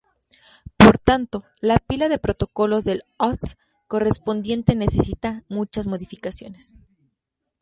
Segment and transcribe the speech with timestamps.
[0.77, 6.73] Por tanto, la pila de protocolos del host correspondiente necesita muchas modificaciones.